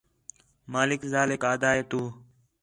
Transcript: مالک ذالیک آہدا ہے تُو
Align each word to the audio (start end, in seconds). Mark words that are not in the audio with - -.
مالک 0.73 1.01
ذالیک 1.11 1.43
آہدا 1.49 1.69
ہے 1.75 1.81
تُو 1.89 2.01